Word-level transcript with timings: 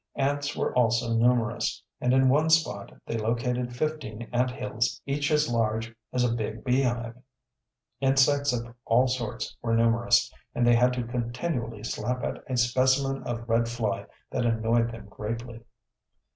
Ants 0.15 0.55
were 0.55 0.73
also 0.75 1.13
numerous, 1.13 1.83
and 1.99 2.11
in 2.11 2.27
one 2.27 2.49
spot 2.49 2.91
they 3.05 3.19
located 3.19 3.75
fifteen 3.75 4.27
anthills, 4.33 4.99
each 5.05 5.29
as 5.29 5.47
large 5.47 5.93
as 6.11 6.23
a 6.23 6.33
big 6.33 6.63
beehive. 6.63 7.15
Insects 7.99 8.51
of 8.51 8.73
all 8.85 9.07
sorts 9.07 9.55
were 9.61 9.75
numerous, 9.75 10.33
and 10.55 10.65
they 10.65 10.73
had 10.73 10.93
to 10.93 11.03
continually 11.03 11.83
slap 11.83 12.23
at 12.23 12.43
a 12.49 12.57
specimen 12.57 13.21
of 13.27 13.47
red 13.47 13.69
fly 13.69 14.07
that 14.31 14.43
annoyed 14.43 14.91
them 14.91 15.05
greatly. 15.07 15.61